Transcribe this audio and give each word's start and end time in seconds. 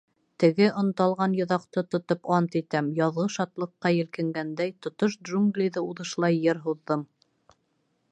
Теге 0.43 0.67
онталған 0.81 1.33
йоҙаҡты 1.39 1.83
тотоп 1.95 2.31
ант 2.37 2.57
итәм: 2.61 2.89
яҙғы 2.99 3.25
шатлыҡҡа 3.35 3.91
елкенгәндәй, 3.97 4.73
тотош 4.87 5.19
джунглиҙы 5.29 5.85
уҙышлай 5.91 6.41
йыр 6.47 6.63
һуҙҙым. 6.65 7.05